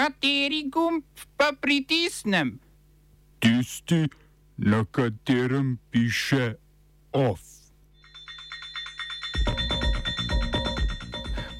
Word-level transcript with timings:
Kateri 0.00 0.62
gumb 0.72 1.04
pa 1.36 1.52
pritisnem? 1.60 2.54
Tisti, 3.38 4.08
na 4.56 4.84
katerem 4.84 5.76
piše 5.90 6.54
OF. 7.12 7.40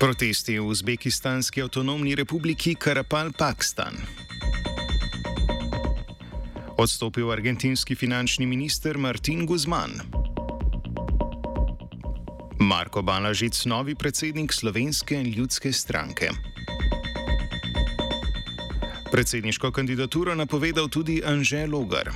Protesti 0.00 0.56
v 0.56 0.64
Uzbekistanski 0.64 1.60
avtonomni 1.62 2.14
republiki 2.16 2.72
Karapal, 2.74 3.28
Pakistan. 3.36 4.00
Odstopil 6.80 7.28
argentinski 7.28 7.92
finančni 7.94 8.46
minister 8.46 8.96
Martin 8.96 9.44
Guzman. 9.44 10.00
Marko 12.60 13.02
Balažic, 13.02 13.64
novi 13.64 13.94
predsednik 13.94 14.52
Slovenske 14.52 15.22
ljudske 15.22 15.72
stranke. 15.72 16.32
Predsedniško 19.10 19.72
kandidaturo 19.72 20.34
napovedal 20.34 20.88
tudi 20.88 21.22
Anže 21.24 21.66
Logar. 21.66 22.10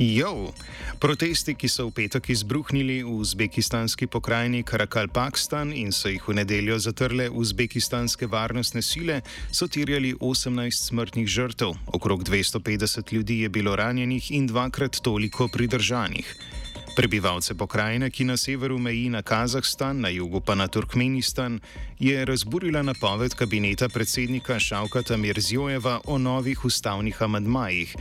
Jo, 0.00 0.48
protesti, 0.96 1.52
ki 1.52 1.68
so 1.68 1.84
v 1.90 1.92
petek 1.92 2.30
izbruhnili 2.32 3.02
v 3.04 3.12
uzbekistanski 3.20 4.08
pokrajini 4.08 4.62
Karakal, 4.64 5.12
Pakistan 5.12 5.74
in 5.76 5.92
so 5.92 6.08
jih 6.08 6.24
v 6.24 6.38
nedeljo 6.40 6.78
zatrle 6.80 7.28
uzbekistanske 7.28 8.24
varnostne 8.24 8.80
sile, 8.80 9.20
so 9.52 9.68
tirjali 9.68 10.14
18 10.16 10.88
smrtnih 10.88 11.28
žrtev, 11.28 11.76
okrog 11.92 12.24
250 12.24 13.12
ljudi 13.12 13.42
je 13.44 13.52
bilo 13.52 13.76
ranjenih 13.76 14.30
in 14.32 14.48
dvakrat 14.48 15.04
toliko 15.04 15.52
pridržanih. 15.52 16.59
Prebivalce 16.96 17.54
pokrajine, 17.54 18.10
ki 18.10 18.24
na 18.24 18.36
severu 18.36 18.78
meji 18.78 19.08
na 19.08 19.22
Kazahstan, 19.22 20.00
na 20.00 20.08
jugu 20.08 20.40
pa 20.40 20.54
na 20.54 20.68
Turkmenistan, 20.68 21.60
je 21.98 22.24
razburila 22.24 22.82
napoved 22.82 23.34
kabineta 23.34 23.88
predsednika 23.88 24.58
Šavkata 24.58 25.16
Mirzjojeva 25.16 26.00
o 26.04 26.18
novih 26.18 26.64
ustavnih 26.64 27.22
amadmajih. 27.22 27.96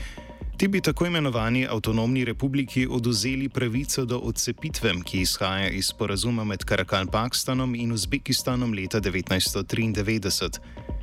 Ti 0.58 0.68
bi 0.68 0.82
tako 0.82 1.06
imenovani 1.06 1.68
avtonomni 1.68 2.26
republiki 2.26 2.88
oduzeli 2.90 3.50
pravico 3.50 4.06
do 4.06 4.18
odcepitve, 4.18 4.94
ki 5.06 5.22
izhaja 5.22 5.70
iz 5.70 5.86
sporazuma 5.86 6.44
med 6.44 6.66
Karakal 6.66 7.08
Pakistanom 7.08 7.76
in 7.76 7.92
Uzbekistanom 7.92 8.74
leta 8.74 9.00
1993. 9.00 10.99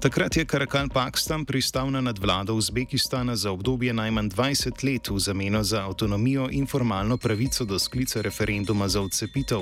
Takrat 0.00 0.36
je 0.36 0.44
Karakal 0.44 0.88
Pakistan 0.88 1.44
pristal 1.44 1.90
na 1.90 2.00
nadvlado 2.00 2.54
Uzbekistana 2.54 3.36
za 3.36 3.50
obdobje 3.50 3.92
najmanj 3.92 4.28
20 4.28 4.84
let 4.84 5.08
v 5.08 5.18
zameno 5.18 5.62
za 5.62 5.84
avtonomijo 5.86 6.48
in 6.50 6.66
formalno 6.66 7.16
pravico 7.16 7.64
do 7.64 7.78
sklica 7.78 8.20
referenduma 8.22 8.88
za 8.88 9.00
odcepitev. 9.00 9.60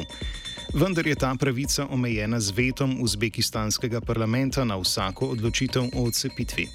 Vendar 0.74 1.06
je 1.06 1.14
ta 1.14 1.34
pravica 1.40 1.86
omejena 1.90 2.40
z 2.40 2.50
vetom 2.50 2.96
uzbekistanskega 3.00 4.00
parlamenta 4.00 4.64
na 4.64 4.76
vsako 4.76 5.26
odločitev 5.26 5.82
o 5.94 6.04
odcepitvi. 6.04 6.68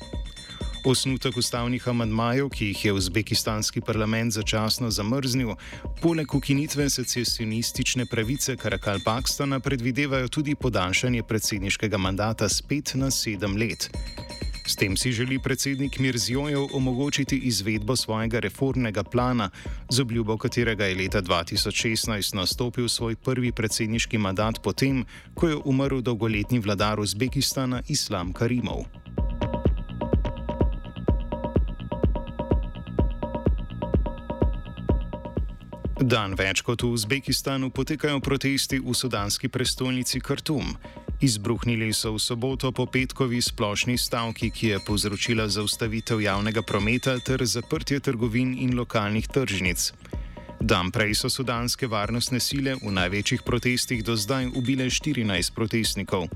Osnutek 0.85 1.37
ustavnih 1.37 1.87
amadmajev, 1.87 2.49
ki 2.49 2.65
jih 2.65 2.85
je 2.85 2.93
uzbekistanski 2.93 3.81
parlament 3.81 4.33
začasno 4.33 4.89
zamrznil, 4.89 5.51
poleg 6.01 6.35
ukinitve 6.35 6.89
secesionistične 6.89 8.05
pravice 8.05 8.55
Karakal 8.57 8.99
Pakistana 9.05 9.59
predvidevajo 9.59 10.27
tudi 10.27 10.55
podaljšanje 10.55 11.23
predsedniškega 11.23 11.97
mandata 11.97 12.47
z 12.47 12.61
pet 12.61 12.93
na 12.95 13.11
sedem 13.11 13.57
let. 13.57 13.89
S 14.67 14.75
tem 14.75 14.97
si 14.97 15.11
želi 15.11 15.39
predsednik 15.39 15.99
Mirzjojev 15.99 16.67
omogočiti 16.73 17.37
izvedbo 17.37 17.95
svojega 17.95 18.39
reformnega 18.39 19.03
plana, 19.03 19.49
z 19.89 19.99
obljubo 19.99 20.37
katerega 20.37 20.85
je 20.85 20.95
leta 20.95 21.21
2016 21.21 22.35
nastopil 22.35 22.87
svoj 22.87 23.15
prvi 23.15 23.51
predsedniški 23.51 24.17
mandat 24.17 24.63
potem, 24.63 25.05
ko 25.35 25.47
je 25.47 25.59
umrl 25.65 26.01
dolgoletni 26.01 26.59
vladar 26.59 26.99
Uzbekistana 26.99 27.81
Islam 27.87 28.33
Karimov. 28.33 28.98
Dan 35.99 36.31
več 36.39 36.61
kot 36.63 36.79
v 36.79 36.95
Uzbekistanu 36.95 37.67
potekajo 37.75 38.21
protesti 38.23 38.77
v 38.79 38.93
sudanski 38.95 39.49
prestolnici 39.51 40.21
Khartoum. 40.23 40.77
Izbruhnili 41.19 41.91
so 41.91 42.13
v 42.15 42.23
soboto 42.23 42.71
po 42.71 42.87
petkovi 42.87 43.41
splošni 43.43 43.99
stavki, 43.99 44.47
ki 44.47 44.67
je 44.67 44.77
povzročila 44.79 45.51
zaustavitev 45.51 46.23
javnega 46.23 46.63
prometa 46.63 47.17
ter 47.19 47.43
zaprtje 47.43 47.99
trgovin 47.99 48.55
in 48.55 48.79
lokalnih 48.79 49.27
tržnic. 49.27 49.91
Dan 50.63 50.87
prej 50.87 51.19
so 51.19 51.27
sudanske 51.27 51.91
varnostne 51.91 52.39
sile 52.39 52.79
v 52.79 52.95
največjih 52.95 53.43
protestih 53.43 53.99
do 53.99 54.15
zdaj 54.15 54.55
ubile 54.55 54.87
14 54.87 55.51
protestnikov. 55.51 56.31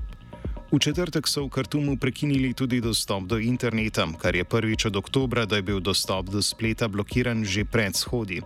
V 0.68 0.76
četrtek 0.76 1.24
so 1.24 1.48
v 1.48 1.48
Khartumu 1.48 1.96
prekinili 1.96 2.52
tudi 2.52 2.84
dostop 2.84 3.24
do 3.24 3.40
interneta, 3.40 4.04
kar 4.20 4.36
je 4.36 4.44
prvič 4.44 4.92
od 4.92 5.00
oktobra, 5.00 5.48
da 5.48 5.56
je 5.56 5.64
bil 5.72 5.80
dostop 5.80 6.28
do 6.28 6.44
spleta 6.44 6.84
blokiran 6.92 7.48
že 7.48 7.64
pred 7.64 7.96
shodi. 7.96 8.44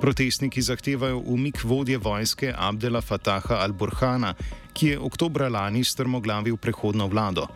Protestniki 0.00 0.62
zahtevajo 0.62 1.18
umik 1.18 1.64
vodje 1.64 1.98
vojske 1.98 2.54
Abdela 2.56 3.00
Fataha 3.00 3.54
al-Burhana, 3.54 4.34
ki 4.72 4.86
je 4.86 4.98
oktobra 4.98 5.48
lani 5.48 5.84
strmoglavil 5.84 6.56
prehodno 6.56 7.06
vlado. 7.06 7.46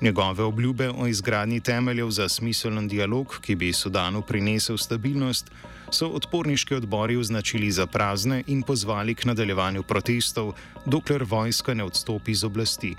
Njegove 0.00 0.44
obljube 0.44 0.90
o 0.90 1.06
izgradnji 1.06 1.60
temeljev 1.60 2.10
za 2.10 2.28
smiselen 2.28 2.88
dialog, 2.88 3.38
ki 3.40 3.54
bi 3.54 3.72
Sudanu 3.72 4.22
prinesel 4.22 4.76
stabilnost, 4.76 5.50
so 5.90 6.08
odporniški 6.08 6.74
odbori 6.74 7.16
označili 7.16 7.70
za 7.70 7.86
prazne 7.86 8.42
in 8.46 8.62
pozvali 8.62 9.14
k 9.14 9.24
nadaljevanju 9.24 9.82
protestov, 9.82 10.52
dokler 10.86 11.24
vojska 11.24 11.74
ne 11.74 11.84
odstopi 11.84 12.34
z 12.34 12.44
oblasti. 12.44 12.96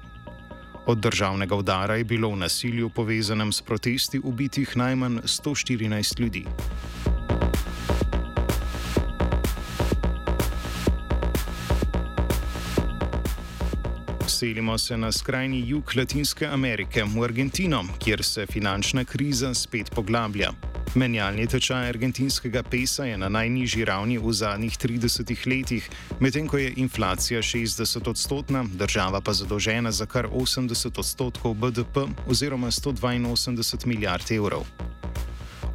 Od 0.85 0.97
državnega 0.97 1.55
udara 1.55 1.95
je 1.95 2.03
bilo 2.03 2.29
v 2.29 2.35
nasilju 2.35 2.89
povezanem 2.89 3.53
s 3.53 3.61
protesti 3.61 4.19
ubitih 4.23 4.77
najmanj 4.77 5.17
114 5.25 6.19
ljudi. 6.19 6.45
Selimo 14.41 14.77
se 14.77 14.97
na 14.97 15.11
skrajni 15.11 15.69
jug 15.69 15.91
Latinske 15.95 16.47
Amerike, 16.47 17.03
v 17.03 17.23
Argentino, 17.23 17.83
kjer 17.99 18.23
se 18.23 18.45
finančna 18.49 19.03
kriza 19.05 19.53
spet 19.53 19.91
poglablja. 19.93 20.49
Menjalni 20.95 21.45
tečaj 21.47 21.89
argentinskega 21.89 22.63
pesa 22.63 23.05
je 23.05 23.19
na 23.21 23.29
najnižji 23.29 23.85
ravni 23.85 24.17
v 24.17 24.33
zadnjih 24.33 24.77
30 24.77 25.45
letih, 25.45 25.89
medtem 26.19 26.47
ko 26.47 26.57
je 26.57 26.73
inflacija 26.75 27.41
60 27.41 28.09
odstotna, 28.09 28.65
država 28.73 29.21
pa 29.21 29.33
zadolžena 29.33 29.91
za 29.91 30.09
kar 30.09 30.25
80 30.25 30.99
odstotkov 30.99 31.53
BDP 31.53 32.09
oziroma 32.25 32.71
182 32.71 33.85
milijard 33.85 34.31
evrov. 34.31 34.65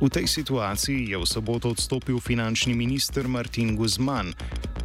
V 0.00 0.10
tej 0.10 0.26
situaciji 0.26 1.14
je 1.14 1.18
v 1.18 1.26
soboto 1.26 1.70
odstopil 1.70 2.18
finančni 2.20 2.74
minister 2.74 3.28
Martin 3.28 3.76
Guzman, 3.76 4.34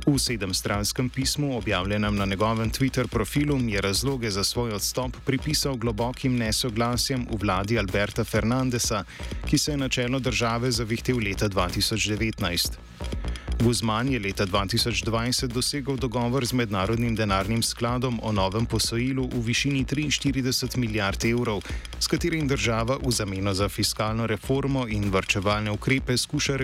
V 0.05 0.19
sedemstranskem 0.19 1.09
pismu, 1.09 1.57
objavljenem 1.57 2.15
na 2.15 2.25
njegovem 2.25 2.71
Twitter 2.71 3.07
profilu, 3.07 3.59
je 3.59 3.81
razloge 3.81 4.31
za 4.31 4.43
svoj 4.43 4.71
odstop 4.71 5.17
pripisal 5.25 5.75
globokim 5.75 6.37
nesoglasjem 6.37 7.27
v 7.31 7.37
vladi 7.41 7.79
Alberta 7.79 8.23
Fernandesa, 8.23 9.03
ki 9.45 9.57
se 9.57 9.71
je 9.71 9.77
na 9.77 9.89
čelo 9.89 10.19
države 10.19 10.71
zavihtel 10.71 11.17
leta 11.17 11.49
2019. 11.49 13.30
Guzman 13.61 14.09
je 14.09 14.19
leta 14.19 14.45
2020 14.45 15.47
dosegel 15.47 15.97
dogovor 15.97 16.45
z 16.45 16.53
Mednarodnim 16.53 17.15
denarnim 17.15 17.61
skladom 17.63 18.19
o 18.23 18.31
novem 18.31 18.65
posojilu 18.65 19.29
v 19.29 19.41
višini 19.45 19.85
43 19.85 20.77
milijard 20.77 21.25
evrov, 21.25 21.61
s 21.99 22.07
katerim 22.07 22.47
država 22.47 22.97
v 22.97 23.11
zameno 23.11 23.53
za 23.53 23.69
fiskalno 23.69 24.27
reformo 24.27 24.87
in 24.87 25.11
vrčevalne 25.11 25.71
ukrepe 25.71 26.17
skuša 26.17 26.57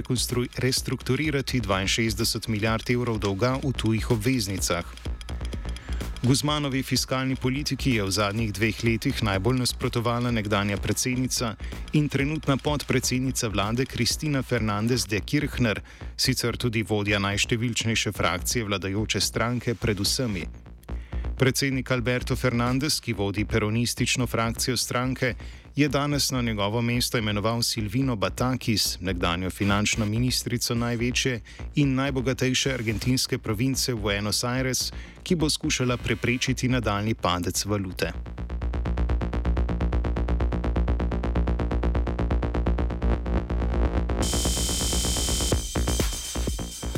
restrukturirati 0.57 1.62
62 1.62 2.50
milijard 2.50 2.90
evrov 2.90 3.19
dolga 3.19 3.59
v 3.63 3.74
tujih 3.78 4.12
obveznicah. 4.12 5.17
Guzmanovi 6.24 6.84
fiskalni 6.84 7.36
politiki 7.36 7.92
je 7.94 8.04
v 8.04 8.12
zadnjih 8.12 8.54
dveh 8.54 8.78
letih 8.84 9.19
najbolj 9.24 9.60
nasprotovala 9.62 10.31
nekdanja 10.34 10.78
predsednica 10.81 11.52
in 11.94 12.10
trenutna 12.10 12.58
podpredsednica 12.58 13.48
vlade 13.54 13.86
Kristina 13.86 14.42
Fernandez 14.42 15.06
de 15.06 15.19
Kirchner, 15.19 15.81
sicer 16.18 16.58
tudi 16.58 16.81
vodja 16.84 17.19
najštevilčnejše 17.19 18.12
frakcije 18.12 18.66
vladajoče 18.66 19.22
stranke, 19.22 19.75
predvsemi. 19.75 20.67
Predsednik 21.38 21.92
Alberto 21.92 22.36
Fernandez, 22.36 22.95
ki 23.00 23.13
vodi 23.13 23.44
peronistično 23.45 24.25
frakcijo 24.28 24.78
stranke, 24.78 25.36
je 25.75 25.88
danes 25.88 26.31
na 26.31 26.42
njegovo 26.42 26.81
mesto 26.81 27.18
imenoval 27.18 27.62
Silvino 27.62 28.16
Batakis, 28.16 28.98
nekdanjo 29.01 29.50
finančno 29.50 30.06
ministrico 30.06 30.75
največje 30.75 31.42
in 31.75 31.94
najbogatejše 31.95 32.74
argentinske 32.74 33.38
province 33.38 33.94
Buenos 33.95 34.44
Aires, 34.44 34.92
ki 35.24 35.36
bo 35.36 35.50
skušala 35.50 35.98
preprečiti 35.98 36.69
nadaljni 36.69 37.13
padec 37.13 37.66
valute. 37.66 38.12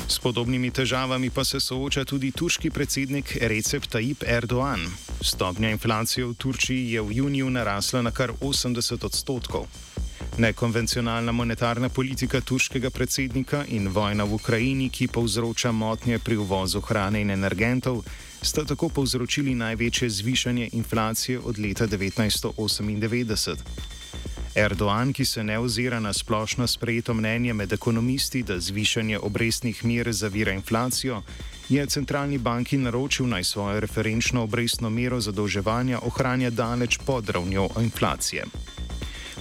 S 0.09 0.19
podobnimi 0.19 0.71
težavami 0.71 1.29
pa 1.29 1.43
se 1.43 1.59
sooča 1.59 2.05
tudi 2.05 2.31
turški 2.31 2.69
predsednik 2.69 3.37
Recep 3.41 3.85
Tayyip 3.85 4.23
Erdoğan. 4.25 4.79
Stopnja 5.21 5.69
inflacije 5.69 6.25
v 6.25 6.33
Turčiji 6.33 6.91
je 6.91 7.01
v 7.01 7.13
juniju 7.13 7.49
narasla 7.49 8.01
na 8.01 8.11
kar 8.11 8.31
80 8.41 9.05
odstotkov. 9.05 9.67
Nekonvencionalna 10.37 11.31
monetarna 11.31 11.89
politika 11.89 12.41
turškega 12.41 12.89
predsednika 12.89 13.65
in 13.67 13.87
vojna 13.87 14.23
v 14.23 14.33
Ukrajini, 14.33 14.89
ki 14.89 15.07
povzroča 15.07 15.71
motnje 15.71 16.19
pri 16.19 16.37
uvozu 16.37 16.81
hrane 16.81 17.21
in 17.21 17.29
energentov, 17.29 18.01
sta 18.41 18.65
tako 18.65 18.89
povzročili 18.89 19.55
največje 19.55 20.09
zvišanje 20.09 20.69
inflacije 20.73 21.39
od 21.39 21.59
leta 21.59 21.87
1998. 21.87 23.98
Erdoğan, 24.59 25.13
ki 25.13 25.25
se 25.25 25.43
ne 25.43 25.59
ozira 25.59 25.99
na 25.99 26.13
splošno 26.13 26.67
sprejeto 26.67 27.13
mnenje 27.13 27.53
med 27.53 27.73
ekonomisti, 27.73 28.43
da 28.43 28.59
zvišanje 28.59 29.19
obrestnih 29.19 29.85
mer 29.85 30.11
zavira 30.11 30.51
inflacijo, 30.51 31.21
je 31.69 31.85
centralni 31.85 32.37
banki 32.37 32.77
naročil 32.77 33.27
naj 33.27 33.43
svojo 33.43 33.79
referenčno 33.79 34.43
obrestno 34.43 34.89
mero 34.89 35.21
zadolževanja 35.21 35.99
ohranja 36.03 36.49
daleč 36.49 36.97
pod 37.05 37.29
ravnjo 37.29 37.69
inflacije. 37.79 38.43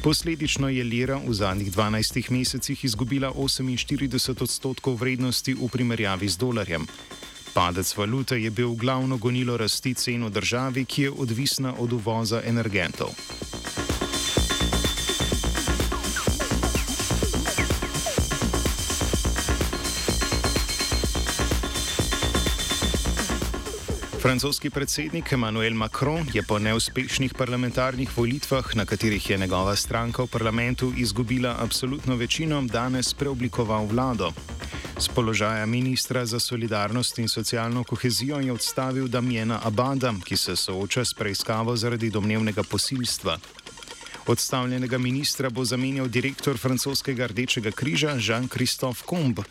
Posledično 0.03 0.69
je 0.69 0.85
lira 0.85 1.21
v 1.27 1.35
zadnjih 1.35 1.73
12 1.73 2.31
mesecih 2.31 2.85
izgubila 2.85 3.33
48 3.33 4.43
odstotkov 4.43 4.95
vrednosti 4.95 5.55
v 5.55 5.69
primerjavi 5.69 6.29
z 6.29 6.39
dolarjem. 6.39 6.87
Padec 7.55 7.97
valute 7.97 8.43
je 8.43 8.51
bil 8.51 8.75
glavno 8.75 9.17
gonilo 9.17 9.57
rasti 9.57 9.95
cen 9.95 10.25
v 10.25 10.31
državi, 10.31 10.85
ki 10.85 11.03
je 11.03 11.11
odvisna 11.11 11.75
od 11.79 11.93
uvoza 11.93 12.43
energentov. 12.45 13.11
Francoski 24.29 24.69
predsednik 24.71 25.33
Emmanuel 25.33 25.73
Macron 25.75 26.27
je 26.33 26.43
po 26.43 26.59
neuspešnih 26.59 27.33
parlamentarnih 27.35 28.11
volitvah, 28.17 28.77
na 28.77 28.85
katerih 28.85 29.31
je 29.31 29.39
njegova 29.39 29.77
stranka 29.77 30.23
v 30.23 30.27
parlamentu 30.27 30.93
izgubila 30.97 31.57
absolutno 31.59 32.17
večino, 32.17 32.61
danes 32.63 33.15
preoblikoval 33.15 33.87
vlado. 33.87 34.33
Z 35.01 35.09
položaja 35.15 35.67
ministra 35.67 36.27
za 36.27 36.41
solidarnost 36.41 37.19
in 37.19 37.29
socialno 37.29 37.85
kohezijo 37.85 38.41
je 38.41 38.53
odstavil 38.53 39.09
Damjena 39.09 39.61
Abada, 39.65 40.13
ki 40.25 40.37
se 40.37 40.57
sooča 40.57 41.05
s 41.05 41.15
preiskavo 41.15 41.77
zaradi 41.77 42.11
domnevnega 42.11 42.63
posilstva. 42.63 43.39
Odstavljenega 44.27 44.99
ministra 44.99 45.51
bo 45.51 45.65
zamenjal 45.65 46.09
direktor 46.09 46.59
francoskega 46.59 47.27
Rdečega 47.27 47.71
križa 47.71 48.19
Jean-Christophe 48.21 49.07
Combe. 49.09 49.43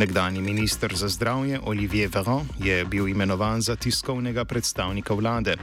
Nekdani 0.00 0.40
minister 0.40 0.96
za 0.96 1.08
zdravje 1.08 1.60
Olivier 1.60 2.08
Véran 2.08 2.46
je 2.58 2.84
bil 2.84 3.08
imenovan 3.08 3.60
za 3.60 3.76
tiskovnega 3.76 4.44
predstavnika 4.44 5.14
vlade. 5.14 5.56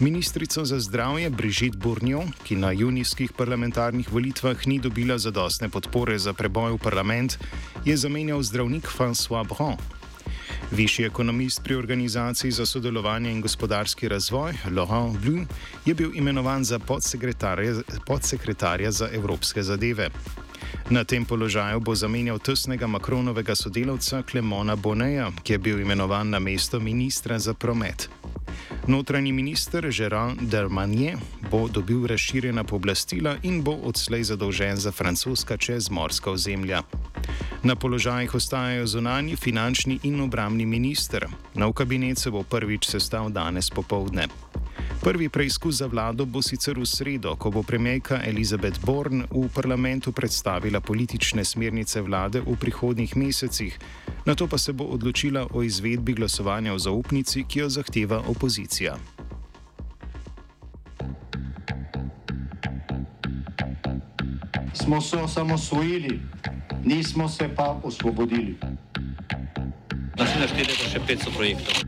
Ministrico 0.00 0.64
za 0.64 0.80
zdravje 0.80 1.30
Brigitte 1.30 1.78
Bournier, 1.78 2.28
ki 2.44 2.56
na 2.56 2.72
junijskih 2.72 3.32
parlamentarnih 3.32 4.12
volitvah 4.12 4.66
ni 4.66 4.78
dobila 4.78 5.18
zadostne 5.18 5.68
podpore 5.68 6.18
za 6.18 6.32
preboj 6.32 6.76
v 6.76 6.78
parlament, 6.78 7.38
je 7.84 7.96
zamenjal 7.96 8.42
zdravnik 8.42 8.84
François 8.84 9.48
Brun. 9.48 9.80
Višji 10.70 11.06
ekonomist 11.06 11.64
pri 11.64 11.74
Organizaciji 11.74 12.50
za 12.52 12.66
sodelovanje 12.66 13.32
in 13.32 13.40
gospodarski 13.40 14.08
razvoj 14.08 14.52
Laurent 14.76 15.18
Blum 15.24 15.48
je 15.86 15.94
bil 15.94 16.10
imenovan 16.14 16.64
za 16.64 16.78
podsekretarja, 16.78 17.80
podsekretarja 18.06 18.90
za 18.90 19.08
evropske 19.12 19.62
zadeve. 19.62 20.10
Na 20.90 21.04
tem 21.04 21.24
položaju 21.24 21.80
bo 21.80 21.94
zamenjal 21.94 22.38
tesnega 22.38 22.86
Makronovega 22.86 23.54
sodelavca 23.54 24.22
Klemona 24.22 24.76
Boneja, 24.76 25.30
ki 25.42 25.52
je 25.52 25.58
bil 25.58 25.80
imenovan 25.80 26.30
na 26.30 26.38
mesto 26.38 26.80
ministra 26.80 27.38
za 27.38 27.54
promet. 27.54 28.08
Notranji 28.86 29.32
minister 29.32 29.90
Gerard 29.92 30.40
Dermanier 30.40 31.18
bo 31.50 31.68
dobil 31.68 32.06
razširjena 32.06 32.64
pooblastila 32.64 33.36
in 33.42 33.62
bo 33.62 33.72
odslej 33.72 34.24
zadolžen 34.24 34.76
za 34.76 34.92
francoska 34.92 35.56
čezmorska 35.56 36.30
ozemlja. 36.30 36.82
Na 37.62 37.76
položajih 37.76 38.34
ostajajo 38.34 38.86
zunani, 38.86 39.36
finančni 39.36 39.98
in 40.02 40.20
obramni 40.20 40.66
minister. 40.66 41.26
Nov 41.54 41.72
kabinet 41.72 42.18
se 42.18 42.30
bo 42.30 42.42
prvič 42.42 42.88
sestal 42.88 43.28
danes 43.30 43.70
popovdne. 43.70 44.28
Prvi 44.98 45.28
preizkus 45.28 45.74
za 45.78 45.86
vlado 45.86 46.26
bo 46.26 46.42
sicer 46.42 46.74
v 46.74 46.82
sredo, 46.82 47.36
ko 47.38 47.54
bo 47.54 47.62
premijejka 47.62 48.18
Elizabeth 48.26 48.82
Born 48.82 49.30
v 49.30 49.46
parlamentu 49.54 50.10
predstavila 50.10 50.82
politične 50.82 51.46
smernice 51.46 52.02
vlade 52.02 52.42
v 52.42 52.58
prihodnjih 52.58 53.14
mesecih, 53.16 53.78
na 54.26 54.34
to 54.34 54.50
pa 54.50 54.58
se 54.58 54.74
bo 54.74 54.90
odločila 54.90 55.46
o 55.54 55.62
izvedbi 55.62 56.18
glasovanja 56.18 56.74
o 56.74 56.78
zaupnici, 56.82 57.46
ki 57.46 57.58
jo 57.58 57.68
zahteva 57.70 58.26
opozicija. 58.26 58.98
Smo 64.74 65.00
se 65.00 65.16
osamosvojili, 65.16 66.20
nismo 66.84 67.28
se 67.28 67.46
pa 67.56 67.78
osvobodili. 67.82 68.58
Naslednje 70.18 70.48
štiri 70.48 70.66
leta 70.74 70.86
še 70.90 71.00
500 71.06 71.36
projektov 71.38 71.87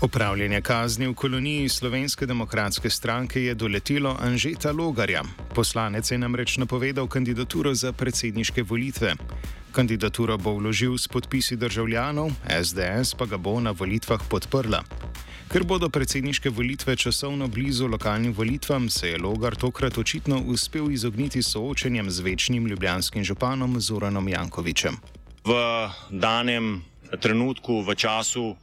Opravljanje 0.00 0.60
kazni 0.60 1.08
v 1.08 1.14
koloniji 1.14 1.68
Slovenske 1.68 2.26
demokratske 2.26 2.90
stranke 2.90 3.42
je 3.42 3.54
doletelo 3.54 4.16
Anžeta 4.20 4.70
Logarja. 4.72 5.22
Poslanec 5.54 6.10
je 6.10 6.18
namreč 6.18 6.56
napovedal 6.56 7.08
kandidaturo 7.08 7.74
za 7.74 7.92
predsedniške 7.92 8.62
volitve. 8.62 9.16
Kandidaturo 9.72 10.38
bo 10.38 10.52
vložil 10.54 10.94
s 10.98 11.08
podpisi 11.08 11.56
državljanov, 11.56 12.30
SDS 12.62 13.14
pa 13.18 13.26
ga 13.26 13.36
bo 13.36 13.60
na 13.60 13.70
volitvah 13.70 14.22
podprla. 14.30 14.84
Ker 15.50 15.64
bodo 15.66 15.90
predsedniške 15.90 16.50
volitve 16.50 16.96
časovno 16.96 17.48
blizu 17.48 17.88
lokalnim 17.88 18.32
volitvam, 18.32 18.88
se 18.88 19.08
je 19.08 19.18
Logar 19.18 19.56
tokrat 19.56 19.98
očitno 19.98 20.38
uspel 20.46 20.90
izogniti 20.90 21.42
soočenjem 21.42 22.10
z 22.10 22.20
večnim 22.20 22.66
ljubljanskim 22.66 23.24
županom 23.24 23.80
Zoranom 23.80 24.28
Jankovičem. 24.28 24.96
V 25.44 25.52
danem 26.10 26.84
trenutku, 27.20 27.82
v 27.82 27.94
času, 27.94 28.56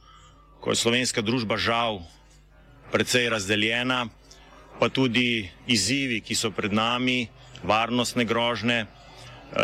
ko 0.66 0.74
je 0.74 0.82
slovenska 0.82 1.22
družba 1.22 1.54
žal 1.62 2.02
precej 2.90 3.30
razdeljena, 3.30 4.10
pa 4.82 4.90
tudi 4.90 5.46
izzivi, 5.70 6.18
ki 6.18 6.34
so 6.34 6.50
pred 6.50 6.74
nami, 6.74 7.30
varnostne 7.62 8.26
grožne, 8.26 8.82
eh, 8.82 8.88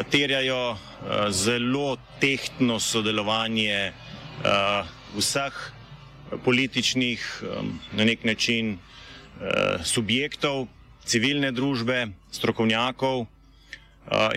terjajo 0.06 0.78
eh, 0.78 0.78
zelo 1.34 1.98
tehtno 2.22 2.78
sodelovanje 2.78 3.90
eh, 3.90 3.94
vseh 5.18 5.54
političnih, 6.46 7.20
na 7.92 8.04
nek 8.08 8.24
način, 8.24 8.78
subjektov, 9.84 10.64
civilne 11.04 11.50
družbe, 11.52 12.06
strokovnjakov 12.32 13.26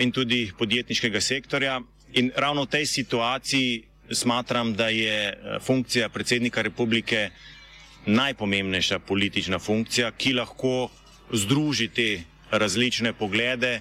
in 0.04 0.12
tudi 0.12 0.52
podjetniškega 0.58 1.20
sektorja. 1.24 1.78
In 2.20 2.28
ravno 2.36 2.66
v 2.66 2.72
tej 2.76 2.84
situaciji 2.86 3.95
smatram, 4.10 4.74
da 4.74 4.88
je 4.88 5.28
eh, 5.28 5.58
funkcija 5.60 6.08
predsednika 6.08 6.62
republike 6.62 7.30
najpomembnejša 8.06 8.98
politična 8.98 9.58
funkcija, 9.58 10.10
ki 10.10 10.32
lahko 10.32 10.88
združi 11.32 11.88
te 11.88 12.22
različne 12.50 13.12
poglede 13.12 13.80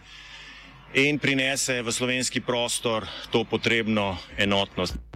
in 0.93 1.19
prinese 1.19 1.81
v 1.81 1.91
slovenski 1.91 2.41
prostor 2.41 3.05
to 3.31 3.43
potrebno 3.43 4.17
enotnost. 4.37 5.14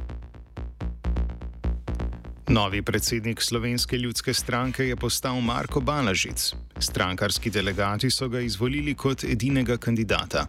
Novi 2.49 2.81
predsednik 2.81 3.41
Slovenske 3.41 3.97
ljudske 3.97 4.33
stranke 4.33 4.83
je 4.83 4.95
postal 4.95 5.41
Marko 5.41 5.81
Balažic. 5.81 6.53
Strankarski 6.79 7.49
delegati 7.49 8.09
so 8.09 8.27
ga 8.29 8.39
izvolili 8.39 8.95
kot 8.95 9.23
edinega 9.23 9.77
kandidata. 9.77 10.47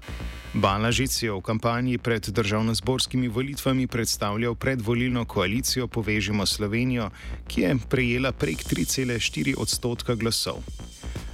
Balažic 0.55 1.23
je 1.23 1.33
v 1.33 1.41
kampanji 1.41 1.99
pred 1.99 2.29
državno-zborskimi 2.29 3.29
volitvami 3.29 3.87
predstavljal 3.87 4.55
predvolilno 4.55 5.25
koalicijo 5.25 5.87
Povežimo 5.87 6.47
Slovenijo, 6.47 7.11
ki 7.49 7.61
je 7.61 7.77
prejela 7.89 8.33
prek 8.33 8.65
3,4 8.65 9.55
odstotka 9.59 10.15
glasov. 10.15 10.65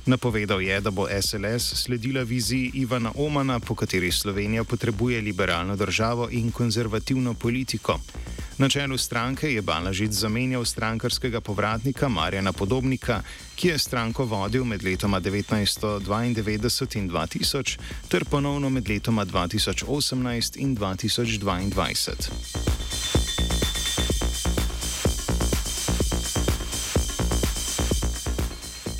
Napovedal 0.06 0.62
je, 0.62 0.80
da 0.80 0.90
bo 0.90 1.06
SLS 1.20 1.75
sledila 1.75 2.23
viziji 2.23 2.70
Ivana 2.75 3.12
Omana, 3.14 3.61
po 3.61 3.75
kateri 3.75 4.12
Slovenija 4.12 4.64
potrebuje 4.64 5.20
liberalno 5.20 5.76
državo 5.76 6.28
in 6.30 6.50
konzervativno 6.50 7.35
politiko. 7.35 8.00
Na 8.58 8.68
čelu 8.68 8.96
stranke 8.98 9.52
je 9.52 9.62
Balažic 9.62 10.12
zamenjal 10.12 10.64
strankarskega 10.64 11.40
povratnika 11.40 12.08
Marjana 12.08 12.52
Podobnika, 12.52 13.20
ki 13.56 13.68
je 13.68 13.78
stranko 13.78 14.25
vodil 14.25 14.64
med 14.64 14.84
letoma 14.84 15.20
1992 15.20 16.96
in 16.96 17.10
2000 17.10 17.78
ter 18.08 18.25
ponovno 18.25 18.70
med 18.70 18.88
letoma 18.88 19.26
2018 19.26 20.56
in 20.56 20.76
2022. 20.76 22.56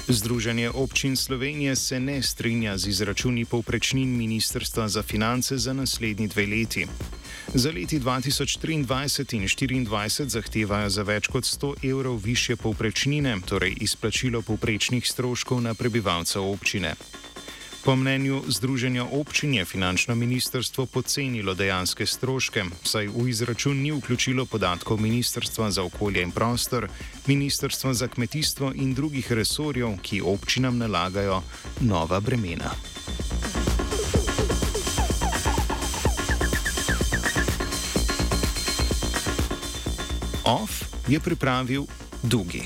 Združenje 0.09 0.71
občin 0.71 1.17
Slovenije 1.17 1.77
se 1.77 2.01
ne 2.01 2.23
strinja 2.23 2.79
z 2.79 2.89
izračuni 2.89 3.45
povprečnin 3.45 4.17
Ministrstva 4.17 4.89
za 4.89 5.03
finance 5.03 5.59
za 5.59 5.73
naslednji 5.73 6.29
dve 6.29 6.47
leti. 6.47 6.87
Za 7.55 7.71
leti 7.71 8.01
2023 8.01 8.73
in 8.73 8.87
2024 8.87 10.29
zahtevajo 10.29 10.91
za 10.91 11.03
več 11.03 11.29
kot 11.29 11.45
100 11.45 11.75
evrov 11.91 12.19
više 12.25 12.57
povprečnine, 12.57 13.39
torej 13.47 13.77
izplačilo 13.81 14.43
povprečnih 14.43 15.07
stroškov 15.07 15.61
na 15.63 15.75
prebivalca 15.75 16.41
občine. 16.41 16.95
Po 17.87 17.97
mnenju 17.97 18.43
Združenja 18.49 19.05
občin 19.05 19.55
je 19.55 19.65
finančno 19.65 20.15
ministrstvo 20.15 20.87
pocenilo 20.87 21.55
dejanske 21.55 22.07
stroške, 22.07 22.65
saj 22.83 23.07
v 23.07 23.29
izračun 23.29 23.79
ni 23.79 23.93
vključilo 23.93 24.47
podatkov 24.47 25.01
Ministrstva 25.01 25.71
za 25.71 25.83
okolje 25.83 26.23
in 26.23 26.31
prostor, 26.31 26.89
Ministrstva 27.27 27.95
za 27.95 28.09
kmetijstvo 28.09 28.73
in 28.75 28.95
drugih 28.95 29.33
resorjev, 29.33 29.99
ki 30.03 30.21
občinam 30.21 30.79
nalagajo 30.79 31.43
nova 31.81 32.21
bremena. 32.21 32.75
OF 40.47 40.87
je 41.11 41.19
pripravil 41.19 41.91
Dugi. 42.23 42.63